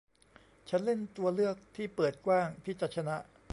[0.69, 3.15] ฉันเล่นตัวเลือกที่เปิดกว้างที่จะชนะ